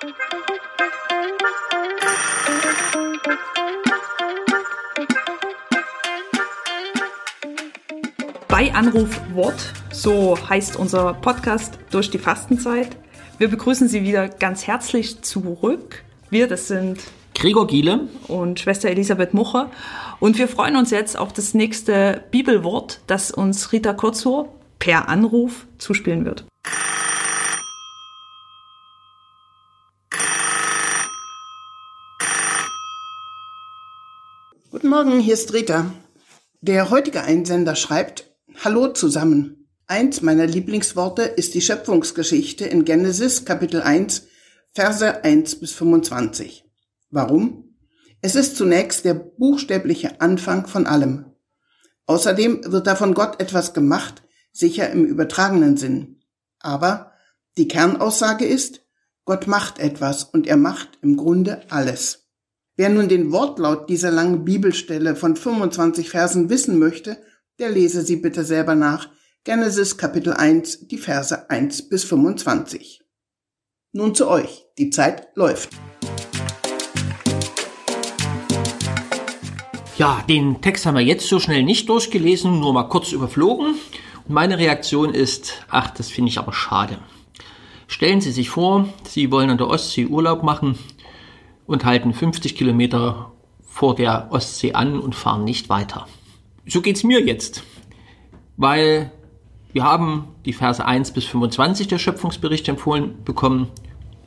[0.00, 0.06] Bei
[8.72, 12.96] Anruf Wort, so heißt unser Podcast durch die Fastenzeit.
[13.36, 16.02] Wir begrüßen Sie wieder ganz herzlich zurück.
[16.30, 16.98] Wir, das sind
[17.34, 19.70] Gregor Giele und Schwester Elisabeth Mucher.
[20.18, 24.48] Und wir freuen uns jetzt auf das nächste Bibelwort, das uns Rita Kurzur
[24.78, 26.46] per Anruf zuspielen wird.
[34.70, 35.92] Guten Morgen, hier ist Rita.
[36.60, 39.68] Der heutige Einsender schreibt, Hallo zusammen.
[39.88, 44.28] Eins meiner Lieblingsworte ist die Schöpfungsgeschichte in Genesis Kapitel 1,
[44.70, 46.64] Verse 1 bis 25.
[47.10, 47.74] Warum?
[48.20, 51.24] Es ist zunächst der buchstäbliche Anfang von allem.
[52.06, 56.22] Außerdem wird da von Gott etwas gemacht, sicher im übertragenen Sinn.
[56.60, 57.10] Aber
[57.56, 58.82] die Kernaussage ist,
[59.24, 62.29] Gott macht etwas und er macht im Grunde alles.
[62.76, 67.18] Wer nun den Wortlaut dieser langen Bibelstelle von 25 Versen wissen möchte,
[67.58, 69.08] der lese sie bitte selber nach.
[69.44, 73.02] Genesis Kapitel 1, die Verse 1 bis 25.
[73.92, 74.66] Nun zu euch.
[74.78, 75.70] Die Zeit läuft.
[79.98, 83.74] Ja, den Text haben wir jetzt so schnell nicht durchgelesen, nur mal kurz überflogen.
[84.26, 86.98] Und meine Reaktion ist, ach, das finde ich aber schade.
[87.88, 90.78] Stellen Sie sich vor, Sie wollen an der Ostsee Urlaub machen
[91.70, 96.08] und halten 50 Kilometer vor der Ostsee an und fahren nicht weiter.
[96.66, 97.62] So geht's mir jetzt,
[98.56, 99.12] weil
[99.72, 103.68] wir haben die Verse 1 bis 25 der Schöpfungsbericht empfohlen bekommen.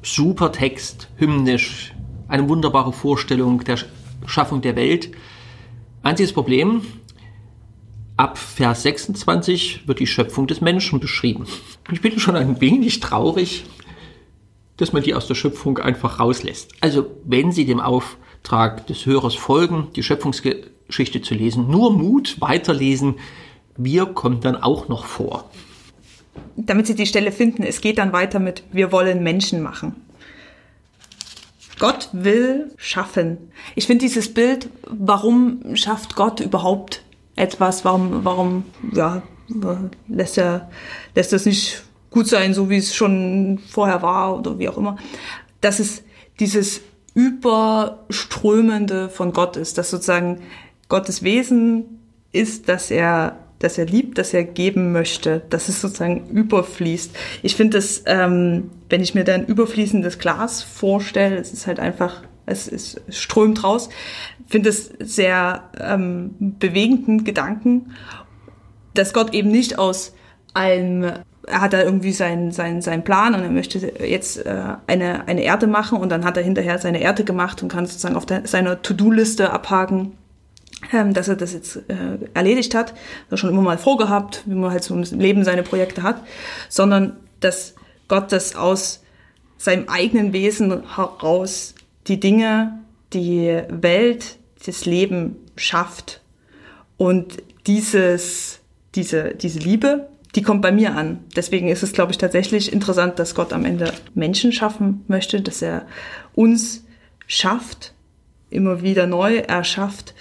[0.02, 1.94] Super Text, hymnisch,
[2.30, 3.78] eine wunderbare Vorstellung der
[4.26, 5.12] Schaffung der Welt.
[6.02, 6.82] Einziges Problem,
[8.16, 11.46] ab Vers 26 wird die Schöpfung des Menschen beschrieben.
[11.92, 13.66] Ich bin schon ein wenig traurig,
[14.78, 16.72] dass man die aus der Schöpfung einfach rauslässt.
[16.82, 23.16] Also wenn Sie dem Auftrag des Hörers folgen, die Schöpfungsgeschichte zu lesen, nur Mut, weiterlesen,
[23.78, 25.50] wir kommen dann auch noch vor.
[26.56, 29.96] Damit Sie die Stelle finden, es geht dann weiter mit Wir wollen Menschen machen.
[31.80, 33.38] Gott will schaffen.
[33.76, 37.04] Ich finde dieses Bild, warum schafft Gott überhaupt
[37.36, 37.84] etwas?
[37.84, 39.24] Warum, warum, ja,
[40.08, 40.70] lässt er,
[41.16, 44.98] lässt das nicht gut sein, so wie es schon vorher war oder wie auch immer?
[45.62, 46.04] Dass es
[46.40, 46.82] dieses
[47.16, 50.42] Überströmende von Gott ist, dass sozusagen
[50.90, 52.00] Gottes Wesen
[52.32, 57.16] ist, dass er dass er liebt, dass er geben möchte, dass es sozusagen überfließt.
[57.44, 62.24] Ich finde es, ähm, wenn ich mir dann überfließendes Glas vorstelle, es ist halt einfach,
[62.46, 63.88] es, es strömt raus,
[64.48, 67.94] finde es sehr ähm, bewegenden Gedanken,
[68.96, 70.14] dass Gott eben nicht aus
[70.54, 71.14] einem
[71.46, 75.44] er hat da irgendwie seinen, seinen, seinen Plan und er möchte jetzt äh, eine, eine
[75.44, 78.48] Erde machen und dann hat er hinterher seine Erde gemacht und kann sozusagen auf der,
[78.48, 80.18] seiner To-Do-Liste abhaken,
[80.92, 82.94] ähm, dass er das jetzt äh, erledigt hat,
[83.30, 86.24] das schon immer mal vorgehabt, wie man halt so im Leben seine Projekte hat,
[86.70, 87.76] sondern dass
[88.08, 89.04] Gott das aus
[89.58, 91.76] seinem eigenen Wesen heraus
[92.08, 92.80] die Dinge,
[93.14, 96.22] die Welt, das Leben schafft.
[96.98, 97.38] Und
[97.68, 98.60] dieses,
[98.96, 101.24] diese, diese Liebe, die kommt bei mir an.
[101.36, 105.62] Deswegen ist es, glaube ich, tatsächlich interessant, dass Gott am Ende Menschen schaffen möchte, dass
[105.62, 105.86] er
[106.34, 106.84] uns
[107.28, 107.94] schafft,
[108.50, 110.14] immer wieder neu erschafft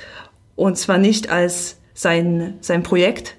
[0.56, 3.37] und zwar nicht als sein, sein Projekt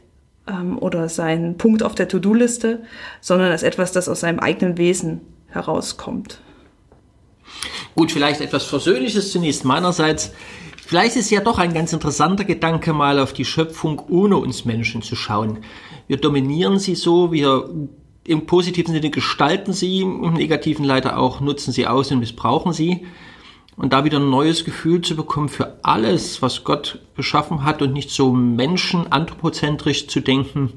[0.48, 2.84] ähm, oder sein Punkt auf der To-Do-Liste,
[3.22, 6.40] sondern als etwas, das aus seinem eigenen Wesen herauskommt.
[7.96, 10.32] Gut, vielleicht etwas Versöhnliches zunächst meinerseits.
[10.86, 15.02] Vielleicht ist ja doch ein ganz interessanter Gedanke, mal auf die Schöpfung ohne uns Menschen
[15.02, 15.60] zu schauen.
[16.08, 17.70] Wir dominieren sie so, wir
[18.26, 23.06] im positiven Sinne gestalten sie, im negativen leider auch nutzen sie aus und missbrauchen sie.
[23.78, 27.94] Und da wieder ein neues Gefühl zu bekommen für alles, was Gott geschaffen hat und
[27.94, 30.74] nicht so menschenanthropozentrisch zu denken,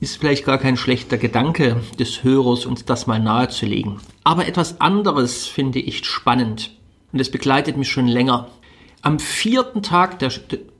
[0.00, 4.00] ist vielleicht gar kein schlechter Gedanke des Hörers, uns das mal nahezulegen.
[4.24, 6.72] Aber etwas anderes finde ich spannend
[7.12, 8.48] und es begleitet mich schon länger.
[9.02, 10.30] Am vierten Tag der,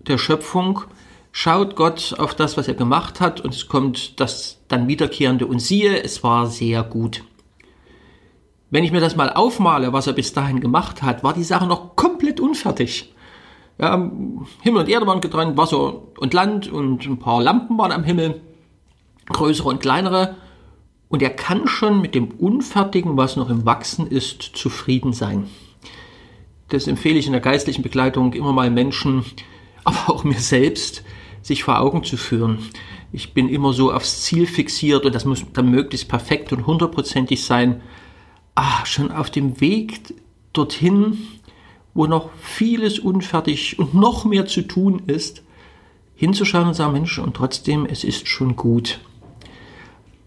[0.00, 0.82] der Schöpfung
[1.32, 5.60] schaut Gott auf das, was er gemacht hat und es kommt das dann wiederkehrende und
[5.60, 7.24] siehe, es war sehr gut.
[8.70, 11.66] Wenn ich mir das mal aufmale, was er bis dahin gemacht hat, war die Sache
[11.66, 13.12] noch komplett unfertig.
[13.78, 14.10] Ja,
[14.60, 18.42] Himmel und Erde waren getrennt, Wasser und Land und ein paar Lampen waren am Himmel,
[19.26, 20.36] größere und kleinere.
[21.08, 25.48] Und er kann schon mit dem Unfertigen, was noch im Wachsen ist, zufrieden sein.
[26.70, 29.24] Das empfehle ich in der geistlichen Begleitung immer mal Menschen,
[29.84, 31.04] aber auch mir selbst,
[31.42, 32.58] sich vor Augen zu führen.
[33.12, 37.44] Ich bin immer so aufs Ziel fixiert und das muss dann möglichst perfekt und hundertprozentig
[37.44, 37.82] sein.
[38.54, 40.14] ah, schon auf dem Weg
[40.52, 41.18] dorthin,
[41.94, 45.42] wo noch vieles unfertig und noch mehr zu tun ist,
[46.14, 49.00] hinzuschauen und sagen, Mensch, und trotzdem, es ist schon gut.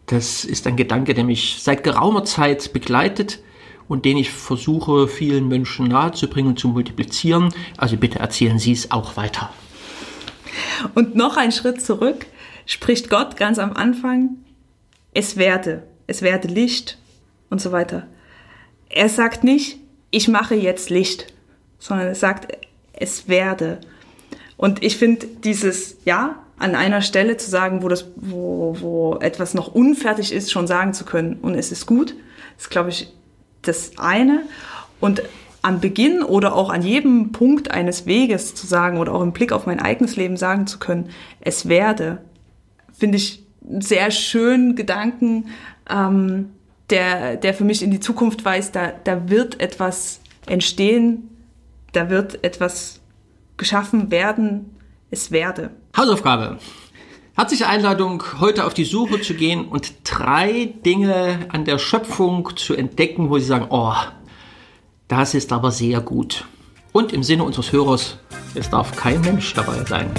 [0.08, 3.40] Das ist ein Gedanke, der mich seit geraumer Zeit begleitet
[3.88, 7.54] und den ich versuche, vielen Menschen nahezubringen und zu multiplizieren.
[7.78, 9.50] Also bitte erzählen Sie es auch weiter.
[10.94, 12.26] Und noch einen Schritt zurück
[12.66, 14.38] spricht Gott ganz am Anfang,
[15.14, 16.98] es werde, es werde Licht
[17.50, 18.08] und so weiter.
[18.90, 19.80] Er sagt nicht,
[20.12, 21.34] ich mache jetzt Licht,
[21.80, 22.58] sondern er sagt,
[22.94, 23.80] es werde.
[24.58, 29.54] Und ich finde dieses, ja, an einer Stelle zu sagen, wo, das, wo, wo etwas
[29.54, 32.16] noch unfertig ist, schon sagen zu können, und es ist gut,
[32.58, 33.12] ist, glaube ich,
[33.64, 34.44] das eine.
[35.00, 35.24] Und
[35.62, 39.52] am Beginn oder auch an jedem Punkt eines Weges zu sagen oder auch im Blick
[39.52, 42.20] auf mein eigenes Leben sagen zu können, es werde,
[42.92, 45.48] finde ich einen sehr schönen Gedanken,
[45.90, 46.50] ähm,
[46.90, 51.30] der, der für mich in die Zukunft weist, da, da wird etwas entstehen,
[51.94, 53.00] da wird etwas
[53.56, 54.76] geschaffen werden,
[55.12, 55.72] es werde.
[55.96, 56.58] Hausaufgabe.
[57.36, 62.76] Herzliche Einladung, heute auf die Suche zu gehen und drei Dinge an der Schöpfung zu
[62.76, 63.96] entdecken, wo Sie sagen, oh,
[65.08, 66.46] das ist aber sehr gut.
[66.92, 68.20] Und im Sinne unseres Hörers,
[68.54, 70.12] es darf kein Mensch dabei sein.